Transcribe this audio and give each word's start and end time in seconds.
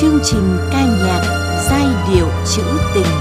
chương 0.00 0.18
trình 0.24 0.56
ca 0.70 0.86
nhạc 0.86 1.22
giai 1.70 2.14
điệu 2.14 2.28
trữ 2.56 2.62
tình. 2.94 3.12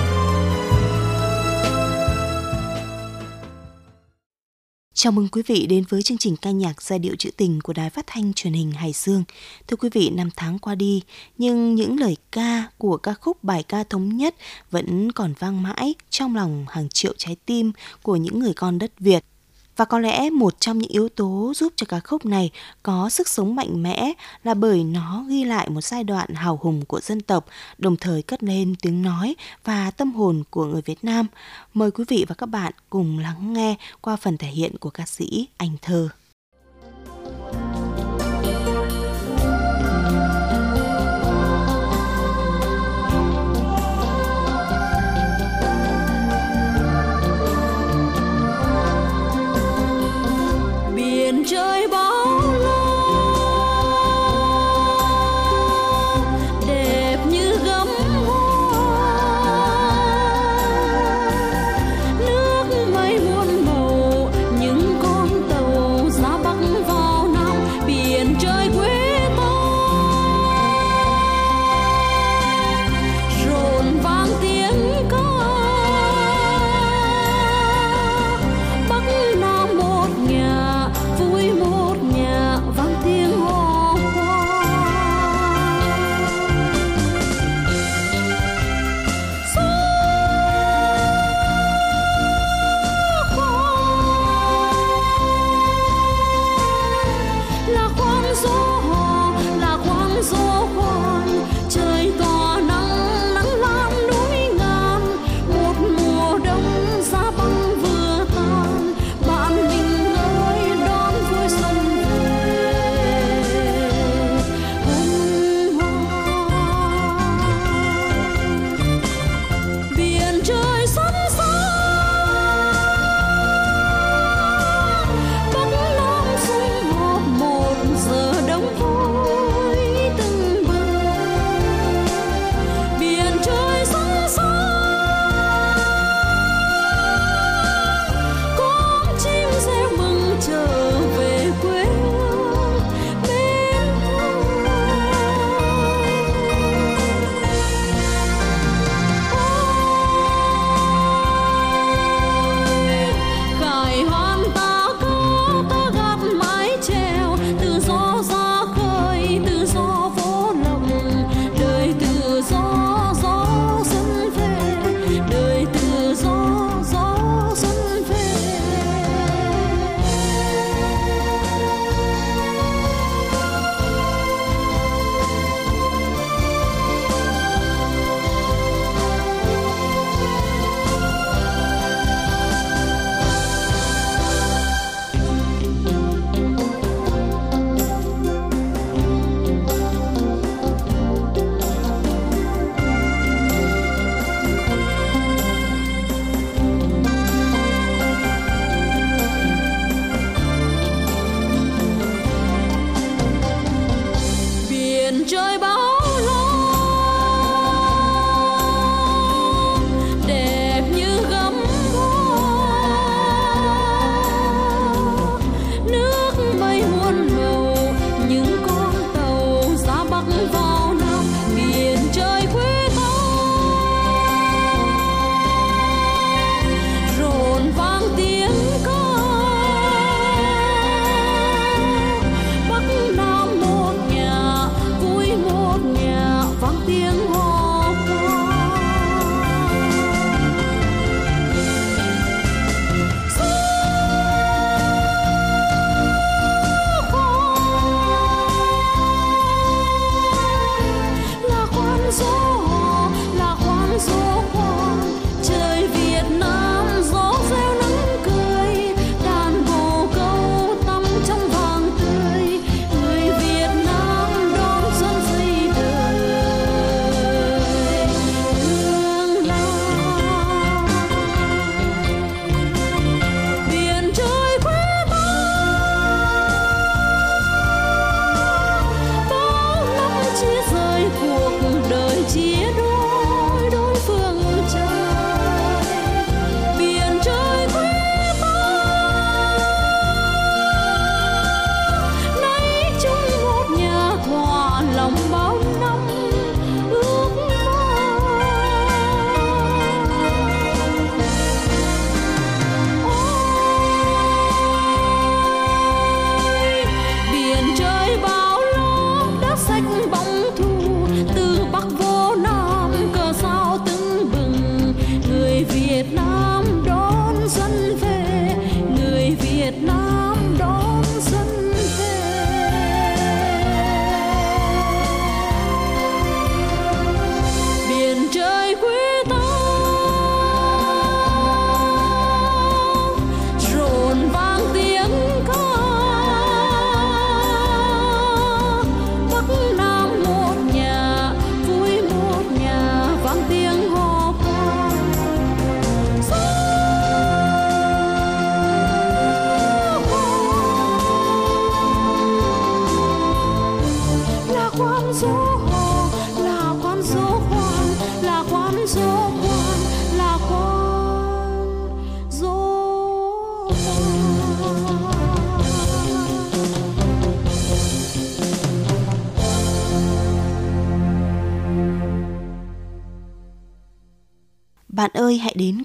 Chào 4.93 5.11
mừng 5.11 5.28
quý 5.28 5.42
vị 5.47 5.67
đến 5.69 5.83
với 5.89 6.01
chương 6.01 6.17
trình 6.17 6.35
ca 6.42 6.51
nhạc 6.51 6.81
giai 6.81 6.99
điệu 6.99 7.15
trữ 7.15 7.31
tình 7.31 7.61
của 7.61 7.74
Đài 7.74 7.89
Phát 7.89 8.07
thanh 8.07 8.33
Truyền 8.33 8.53
hình 8.53 8.71
Hải 8.71 8.92
Dương. 8.93 9.24
Thưa 9.67 9.78
quý 9.78 9.89
vị, 9.93 10.10
năm 10.10 10.29
tháng 10.35 10.60
qua 10.60 10.75
đi, 10.75 11.01
nhưng 11.37 11.75
những 11.75 11.99
lời 11.99 12.17
ca 12.31 12.67
của 12.78 12.97
ca 12.97 13.13
khúc 13.13 13.44
bài 13.44 13.63
ca 13.63 13.83
thống 13.83 14.17
nhất 14.17 14.35
vẫn 14.71 15.12
còn 15.12 15.33
vang 15.39 15.63
mãi 15.63 15.96
trong 16.09 16.35
lòng 16.35 16.66
hàng 16.70 16.89
triệu 16.89 17.13
trái 17.17 17.35
tim 17.45 17.71
của 18.02 18.16
những 18.16 18.39
người 18.39 18.53
con 18.53 18.80
đất 18.80 18.99
Việt. 18.99 19.23
Và 19.77 19.85
có 19.85 19.99
lẽ 19.99 20.29
một 20.29 20.59
trong 20.59 20.77
những 20.77 20.89
yếu 20.91 21.09
tố 21.09 21.53
giúp 21.55 21.73
cho 21.75 21.85
ca 21.89 21.99
khúc 21.99 22.25
này 22.25 22.52
có 22.83 23.09
sức 23.09 23.27
sống 23.27 23.55
mạnh 23.55 23.83
mẽ 23.83 24.13
là 24.43 24.53
bởi 24.53 24.83
nó 24.83 25.25
ghi 25.29 25.43
lại 25.43 25.69
một 25.69 25.81
giai 25.81 26.03
đoạn 26.03 26.33
hào 26.33 26.59
hùng 26.61 26.85
của 26.85 26.99
dân 26.99 27.21
tộc, 27.21 27.45
đồng 27.77 27.97
thời 27.97 28.21
cất 28.21 28.43
lên 28.43 28.75
tiếng 28.81 29.02
nói 29.02 29.35
và 29.63 29.91
tâm 29.91 30.11
hồn 30.13 30.43
của 30.49 30.66
người 30.66 30.81
Việt 30.81 31.03
Nam. 31.03 31.27
Mời 31.73 31.91
quý 31.91 32.03
vị 32.07 32.25
và 32.27 32.35
các 32.35 32.45
bạn 32.45 32.73
cùng 32.89 33.19
lắng 33.19 33.53
nghe 33.53 33.75
qua 34.02 34.16
phần 34.16 34.38
thể 34.38 34.47
hiện 34.47 34.77
của 34.77 34.89
ca 34.89 35.05
sĩ 35.05 35.47
Anh 35.57 35.77
Thơ. 35.81 36.09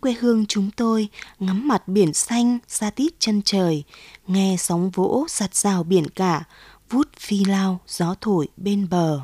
Quê 0.03 0.15
hương 0.21 0.47
chúng 0.47 0.71
tôi, 0.77 1.09
ngắm 1.39 1.69
mặt 1.69 1.89
biển 1.89 2.13
xanh, 2.13 2.59
xa 2.69 2.91
tít 2.91 3.13
chân 3.19 3.43
trời, 3.45 3.85
nghe 4.27 4.57
sóng 4.59 4.91
vỗ 4.91 5.27
giặt 5.29 5.55
rào 5.55 5.83
biển 5.83 6.09
cả, 6.09 6.45
vút 6.91 7.09
phi 7.19 7.45
lao, 7.45 7.81
gió 7.87 8.15
thổi 8.21 8.49
bên 8.57 8.89
bờ. 8.91 9.21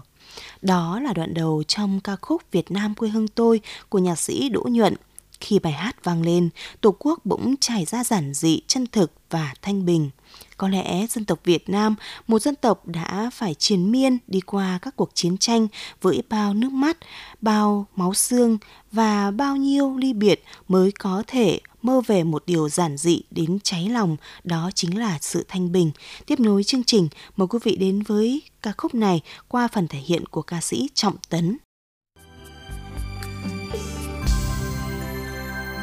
Đó 0.63 1.01
là 1.01 1.13
đoạn 1.13 1.35
đầu 1.35 1.63
trong 1.69 2.01
ca 2.01 2.17
khúc 2.17 2.43
Việt 2.51 2.71
Nam 2.71 2.95
quê 2.95 3.09
hương 3.09 3.29
tôi 3.29 3.61
của 3.89 3.99
nhạc 3.99 4.19
sĩ 4.19 4.49
Đỗ 4.49 4.63
Nhuận. 4.71 4.95
Khi 5.41 5.59
bài 5.59 5.73
hát 5.73 6.05
vang 6.05 6.23
lên, 6.23 6.49
Tổ 6.81 6.97
quốc 6.99 7.21
bỗng 7.25 7.55
trải 7.61 7.85
ra 7.85 8.05
giản 8.05 8.35
dị, 8.35 8.61
chân 8.67 8.87
thực 8.87 9.13
và 9.31 9.55
thanh 9.63 9.85
bình. 9.85 10.11
Có 10.57 10.69
lẽ 10.69 11.07
dân 11.07 11.25
tộc 11.25 11.39
Việt 11.45 11.69
Nam, 11.69 11.95
một 12.27 12.43
dân 12.43 12.55
tộc 12.55 12.87
đã 12.87 13.31
phải 13.33 13.55
chiến 13.55 13.93
miên 13.93 14.19
đi 14.27 14.41
qua 14.41 14.79
các 14.83 14.97
cuộc 14.97 15.11
chiến 15.15 15.39
tranh 15.39 15.69
với 16.03 16.23
bao 16.29 16.55
nước 16.55 16.73
mắt, 16.73 16.99
bao 17.41 17.87
máu 17.97 18.15
xương 18.15 18.59
và 18.93 19.31
bao 19.31 19.57
nhiêu 19.57 19.97
ly 19.97 20.13
biệt 20.13 20.43
mới 20.69 20.93
có 20.93 21.23
thể 21.27 21.61
mơ 21.83 22.01
về 22.07 22.25
một 22.25 22.43
điều 22.47 22.69
giản 22.69 22.97
dị 22.97 23.23
đến 23.31 23.59
cháy 23.63 23.89
lòng, 23.89 24.17
đó 24.45 24.71
chính 24.75 24.99
là 24.99 25.19
sự 25.21 25.45
thanh 25.49 25.73
bình. 25.73 25.91
Tiếp 26.27 26.41
nối 26.41 26.65
chương 26.65 26.85
trình, 26.85 27.09
mời 27.37 27.49
quý 27.49 27.59
vị 27.63 27.77
đến 27.77 28.03
với 28.03 28.43
ca 28.63 28.73
khúc 28.77 28.95
này 28.95 29.21
qua 29.49 29.69
phần 29.73 29.89
thể 29.89 29.99
hiện 29.99 30.27
của 30.27 30.43
ca 30.43 30.61
sĩ 30.61 30.89
Trọng 30.95 31.17
Tấn. 31.29 31.57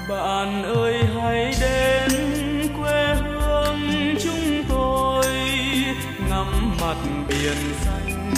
Bạn 0.09 0.63
ơi, 0.63 1.03
hãy 1.15 1.53
đến 1.61 2.11
quê 2.77 3.15
hương 3.15 3.79
chúng 4.23 4.63
tôi, 4.69 5.25
ngắm 6.29 6.77
mặt 6.81 6.95
biển 7.27 7.57
xanh, 7.85 8.33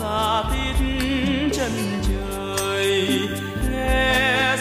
xa 0.00 0.42
tít 0.52 0.76
chân 1.52 1.72
trời, 2.08 3.20
nghe 3.72 4.53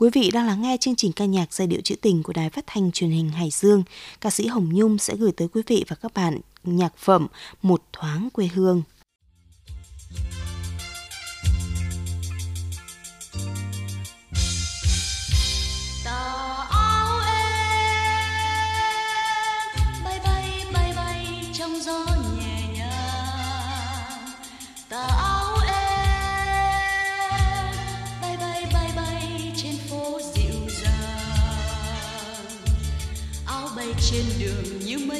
Quý 0.00 0.10
vị 0.12 0.30
đang 0.32 0.46
lắng 0.46 0.62
nghe 0.62 0.76
chương 0.80 0.96
trình 0.96 1.12
ca 1.12 1.24
nhạc 1.24 1.52
giai 1.52 1.66
điệu 1.66 1.80
trữ 1.80 1.94
tình 1.96 2.22
của 2.22 2.32
Đài 2.32 2.50
Phát 2.50 2.64
thanh 2.66 2.92
Truyền 2.92 3.10
hình 3.10 3.28
Hải 3.28 3.50
Dương. 3.50 3.82
Ca 4.20 4.30
sĩ 4.30 4.46
Hồng 4.46 4.68
Nhung 4.72 4.98
sẽ 4.98 5.16
gửi 5.16 5.32
tới 5.32 5.48
quý 5.48 5.62
vị 5.66 5.84
và 5.88 5.96
các 5.96 6.14
bạn 6.14 6.40
nhạc 6.64 6.96
phẩm 6.96 7.26
Một 7.62 7.82
thoáng 7.92 8.28
quê 8.32 8.46
hương. 8.54 8.82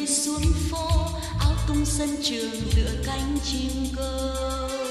Đường 0.00 0.06
xuống 0.06 0.52
phố 0.70 0.88
áo 1.38 1.52
tung 1.68 1.84
sân 1.84 2.08
trường 2.22 2.60
tựa 2.76 2.90
cánh 3.06 3.38
chim 3.44 3.70
câu 3.96 4.89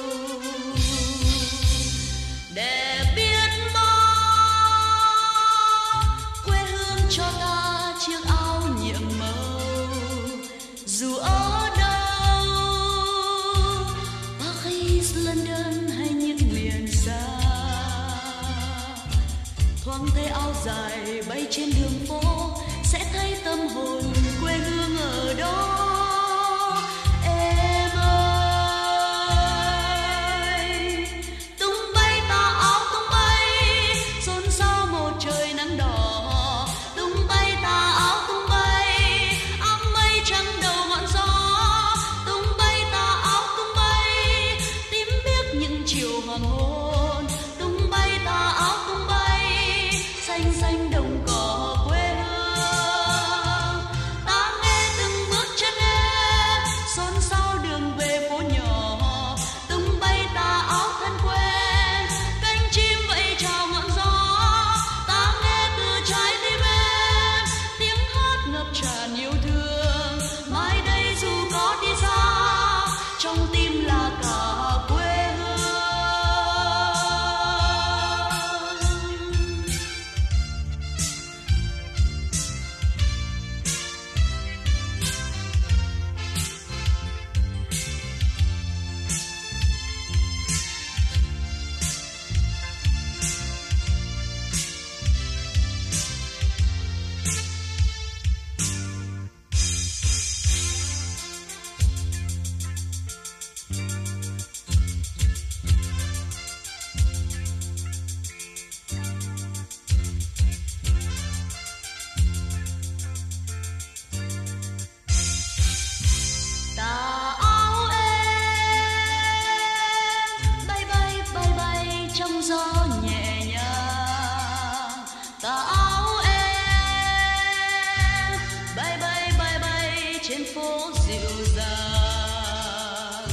phố 130.55 130.91
dịu 131.07 131.45
dàng. 131.55 133.27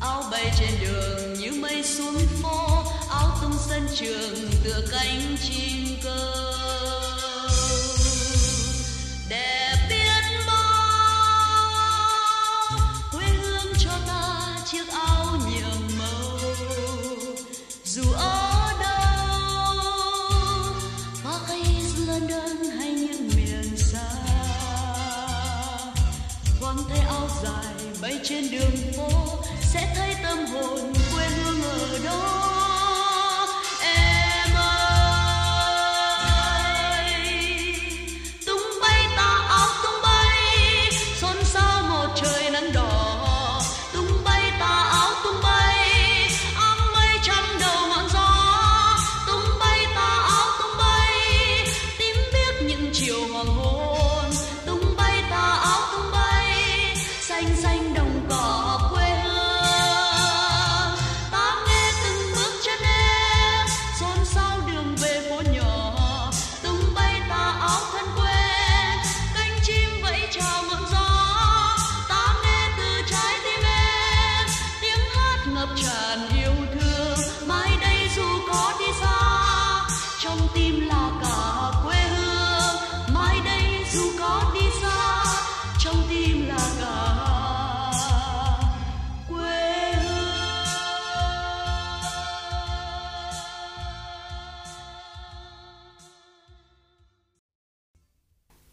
Áo 0.00 0.22
bay 0.30 0.52
trên 0.58 0.70
đường 0.80 1.34
như 1.34 1.52
mây 1.60 1.82
xuống 1.82 2.18
phố, 2.42 2.84
áo 3.10 3.38
tung 3.42 3.54
sân 3.68 3.88
trường 3.94 4.50
tựa 4.64 4.82
cánh 4.92 5.36
chim 5.42 5.96
cơ 6.02 6.57
đường 28.58 28.92
phố 28.92 29.38
sẽ 29.60 29.94
thấy 29.96 30.14
tâm 30.22 30.46
hồn 30.46 30.92
quê 31.14 31.28
hương 31.28 31.62
ở 31.62 31.98
đó 32.04 32.37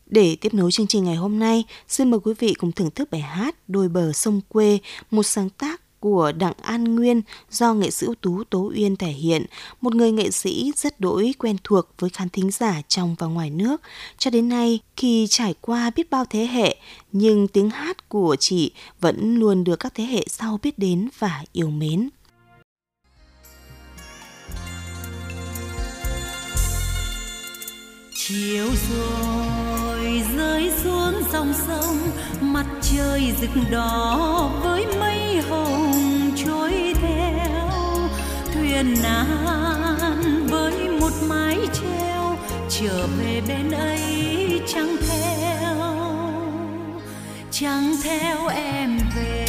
Để 0.05 0.35
tiếp 0.41 0.53
nối 0.53 0.71
chương 0.71 0.87
trình 0.87 1.03
ngày 1.03 1.15
hôm 1.15 1.39
nay, 1.39 1.63
xin 1.87 2.11
mời 2.11 2.19
quý 2.23 2.33
vị 2.39 2.53
cùng 2.53 2.71
thưởng 2.71 2.91
thức 2.91 3.11
bài 3.11 3.21
hát 3.21 3.55
Đôi 3.67 3.89
bờ 3.89 4.13
sông 4.13 4.41
quê, 4.49 4.79
một 5.11 5.23
sáng 5.23 5.49
tác 5.49 5.81
của 5.99 6.31
Đặng 6.31 6.53
An 6.61 6.95
Nguyên 6.95 7.21
do 7.51 7.73
nghệ 7.73 7.91
sĩ 7.91 8.05
ưu 8.05 8.15
tú 8.15 8.43
Tố 8.43 8.71
Uyên 8.75 8.95
thể 8.95 9.11
hiện, 9.11 9.45
một 9.81 9.95
người 9.95 10.11
nghệ 10.11 10.31
sĩ 10.31 10.71
rất 10.75 10.99
đỗi 10.99 11.33
quen 11.39 11.57
thuộc 11.63 11.89
với 11.99 12.09
khán 12.09 12.29
thính 12.29 12.51
giả 12.51 12.81
trong 12.87 13.15
và 13.19 13.27
ngoài 13.27 13.49
nước. 13.49 13.81
Cho 14.17 14.31
đến 14.31 14.49
nay, 14.49 14.79
khi 14.95 15.27
trải 15.29 15.53
qua 15.61 15.91
biết 15.95 16.09
bao 16.09 16.25
thế 16.29 16.45
hệ, 16.45 16.75
nhưng 17.11 17.47
tiếng 17.47 17.69
hát 17.69 18.09
của 18.09 18.35
chị 18.39 18.71
vẫn 19.01 19.35
luôn 19.35 19.63
được 19.63 19.79
các 19.79 19.93
thế 19.95 20.03
hệ 20.03 20.25
sau 20.29 20.59
biết 20.63 20.79
đến 20.79 21.09
và 21.19 21.43
yêu 21.53 21.69
mến. 21.69 22.09
Chiều 28.13 28.65
rồi 28.89 29.64
rồi 30.15 30.23
rơi 30.37 30.71
xuống 30.83 31.13
dòng 31.33 31.53
sông, 31.67 31.97
mặt 32.41 32.65
trời 32.81 33.33
rực 33.41 33.49
đỏ 33.71 34.49
với 34.63 34.85
mây 34.99 35.41
hồng 35.49 36.31
trôi 36.45 36.93
theo. 37.01 37.69
Thuyền 38.53 38.95
nan 39.03 40.47
với 40.47 40.89
một 40.89 41.11
mái 41.29 41.57
treo, 41.73 42.37
trở 42.69 43.07
về 43.19 43.41
bên 43.47 43.71
ấy 43.71 44.61
chẳng 44.67 44.95
theo. 45.09 45.75
Chẳng 47.51 47.95
theo 48.03 48.47
em 48.47 48.99
về. 49.15 49.44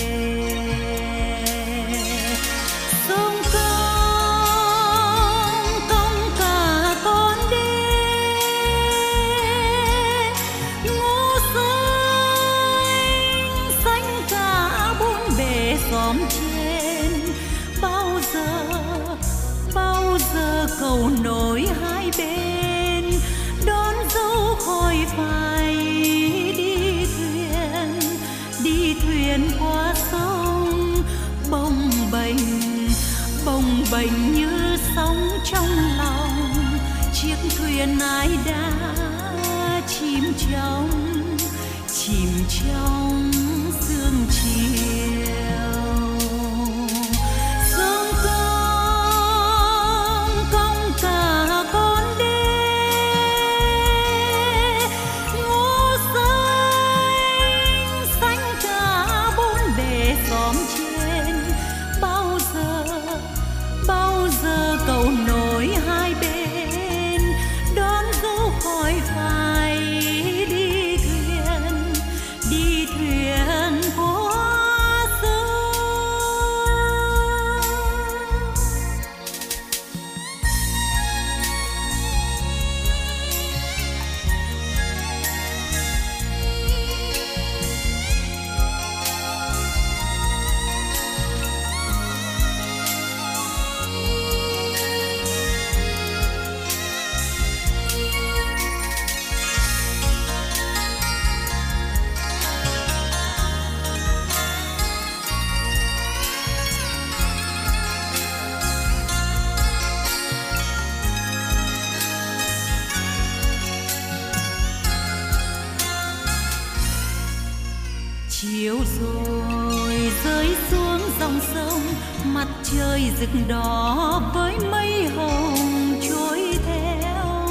Chiều 118.41 118.79
rồi 119.01 120.13
rơi 120.25 120.57
xuống 120.71 121.01
dòng 121.21 121.41
sông, 121.55 121.81
mặt 122.25 122.49
trời 122.63 123.03
rực 123.21 123.29
đỏ 123.49 124.23
với 124.35 124.55
mây 124.71 125.09
hồng 125.17 126.01
trôi 126.09 126.59
theo. 126.67 127.49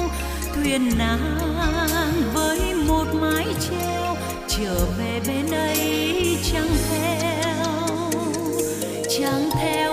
Thuyền 0.56 0.92
nàng 0.98 1.38
với 2.34 2.74
một 2.88 3.06
mái 3.14 3.46
treo, 3.70 4.16
trở 4.48 4.86
về 4.98 5.22
bên 5.28 5.52
ấy 5.52 6.38
chẳng 6.52 6.70
theo. 6.90 7.66
Chẳng 9.20 9.50
theo 9.54 9.85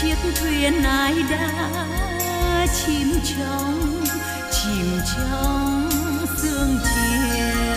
chiếc 0.00 0.16
thuyền 0.40 0.82
ai 0.82 1.14
đã 1.30 2.66
chìm 2.74 3.08
trong 3.24 4.04
chìm 4.50 5.00
trong 5.16 5.90
sương 6.36 6.78
chiều. 6.84 7.67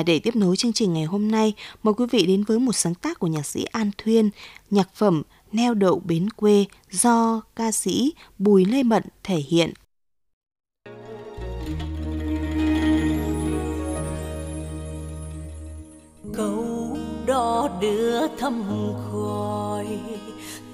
Và 0.00 0.04
để 0.04 0.18
tiếp 0.18 0.36
nối 0.36 0.56
chương 0.56 0.72
trình 0.72 0.92
ngày 0.92 1.04
hôm 1.04 1.30
nay, 1.30 1.52
mời 1.82 1.94
quý 1.94 2.06
vị 2.10 2.26
đến 2.26 2.44
với 2.44 2.58
một 2.58 2.72
sáng 2.72 2.94
tác 2.94 3.18
của 3.18 3.26
nhạc 3.26 3.46
sĩ 3.46 3.64
An 3.64 3.90
Thuyên, 3.98 4.30
nhạc 4.70 4.94
phẩm 4.94 5.22
Neo 5.52 5.74
đậu 5.74 6.02
bến 6.04 6.30
quê 6.30 6.64
do 6.90 7.40
ca 7.56 7.72
sĩ 7.72 8.12
Bùi 8.38 8.64
Lê 8.64 8.82
Mận 8.82 9.02
thể 9.22 9.36
hiện. 9.36 9.72
câu 16.34 16.96
đó 17.26 17.78
đưa 17.80 18.28
thăm 18.38 18.62
khói 19.12 19.86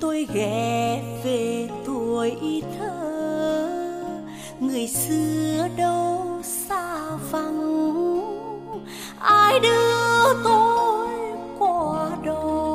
tôi 0.00 0.26
ghé 0.34 1.02
về 1.24 1.68
tuổi 1.86 2.62
thơ 2.78 3.16
người 4.60 4.86
xưa 4.88 5.68
đâu 5.76 6.40
xa 6.42 7.16
vắng 7.30 8.25
ai 9.20 9.60
đưa 9.60 10.34
tôi 10.44 11.08
qua 11.58 12.08
đó 12.24 12.72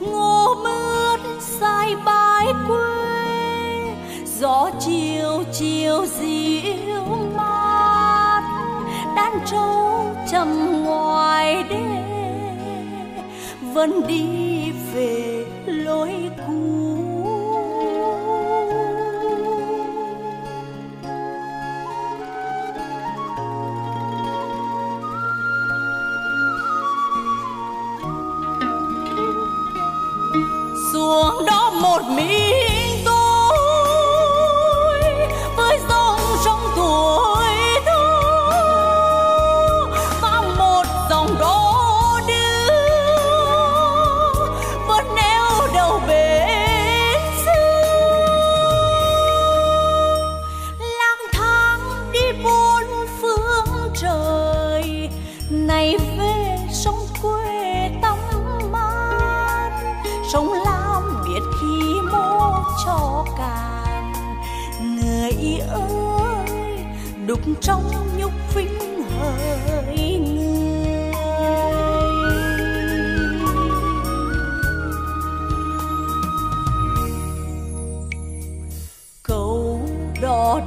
ngô 0.00 0.54
mướt 0.54 1.20
say 1.40 1.96
bãi 2.04 2.46
quê, 2.68 3.94
gió 4.24 4.70
chiều 4.80 5.44
chiều 5.52 6.06
dịu 6.06 7.04
mát 7.36 8.42
Đan 9.16 9.32
trâu 9.46 10.16
trầm 10.30 10.82
ngoài 10.84 11.64
đê, 11.70 11.86
vẫn 13.74 14.06
đi 14.06 14.72
về 14.94 15.44
lối 15.66 16.30
cũ. 16.46 17.05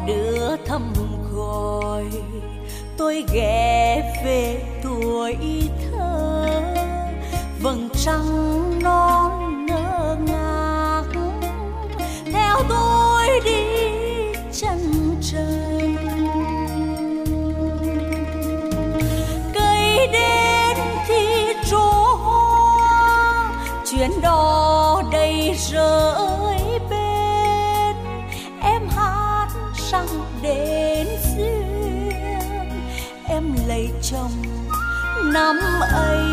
Đưa 0.07 0.55
thầm 0.65 0.93
gọi 1.33 2.05
tôi 2.97 3.23
ghé 3.33 4.03
về 4.25 4.63
tuổi 4.83 5.35
thơ 5.91 6.61
vầng 7.61 7.89
trăng 8.05 8.58
ấy 35.91 36.28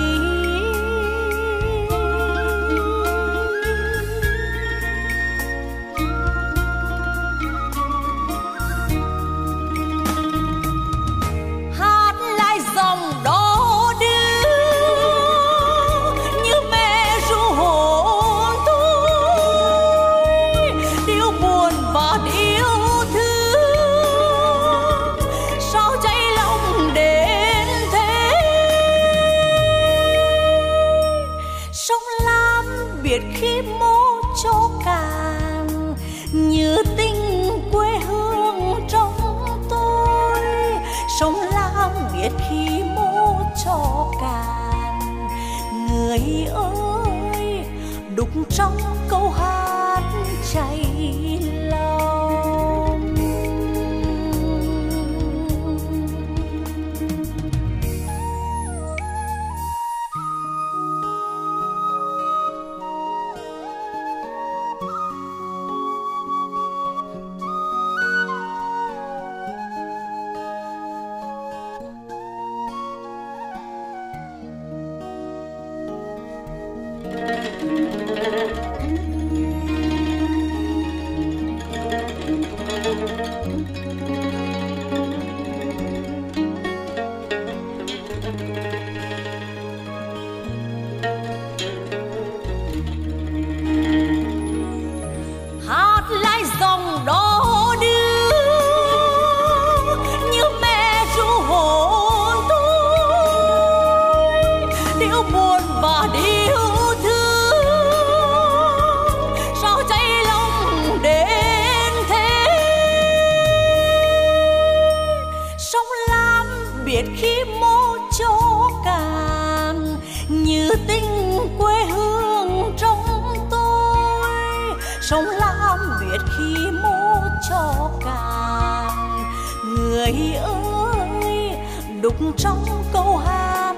đục 132.06 132.36
trong 132.36 132.64
câu 132.92 133.16
hát 133.16 133.76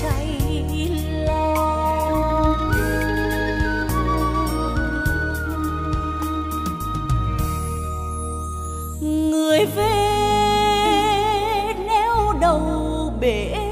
chảy 0.00 0.38
lòng 1.26 2.54
người 9.30 9.66
về 9.66 9.94
neo 11.86 12.32
đầu 12.40 13.12
bể 13.20 13.63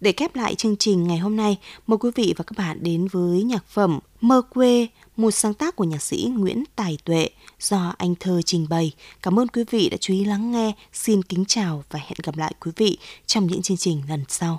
Để 0.00 0.12
khép 0.12 0.36
lại 0.36 0.54
chương 0.54 0.76
trình 0.76 1.06
ngày 1.06 1.18
hôm 1.18 1.36
nay, 1.36 1.58
mời 1.86 1.98
quý 1.98 2.10
vị 2.14 2.34
và 2.36 2.44
các 2.44 2.58
bạn 2.58 2.82
đến 2.82 3.08
với 3.08 3.42
nhạc 3.42 3.64
phẩm 3.68 3.98
Mơ 4.20 4.42
quê, 4.50 4.86
một 5.16 5.30
sáng 5.30 5.54
tác 5.54 5.76
của 5.76 5.84
nhạc 5.84 6.02
sĩ 6.02 6.32
Nguyễn 6.36 6.64
Tài 6.76 6.98
Tuệ 7.04 7.28
do 7.60 7.94
anh 7.98 8.14
thơ 8.20 8.42
trình 8.42 8.66
bày. 8.70 8.92
Cảm 9.22 9.38
ơn 9.38 9.48
quý 9.48 9.64
vị 9.70 9.88
đã 9.88 9.96
chú 10.00 10.14
ý 10.14 10.24
lắng 10.24 10.50
nghe. 10.50 10.72
Xin 10.92 11.22
kính 11.22 11.44
chào 11.44 11.84
và 11.90 11.98
hẹn 11.98 12.16
gặp 12.22 12.36
lại 12.36 12.54
quý 12.60 12.72
vị 12.76 12.98
trong 13.26 13.46
những 13.46 13.62
chương 13.62 13.76
trình 13.76 14.02
lần 14.08 14.24
sau. 14.28 14.58